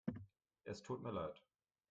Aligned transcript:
Es 0.73 0.81
tut 0.87 1.03
mir 1.05 1.13
leid. 1.19 1.39